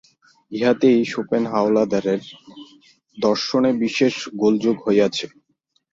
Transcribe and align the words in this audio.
ইহাতেই 0.51 0.99
শোপেনহাওয়ারের 1.05 2.21
দর্শনে 3.17 3.71
বিশেষ 3.83 4.13
গোলযোগ 4.41 4.75
হইয়াছে। 4.85 5.25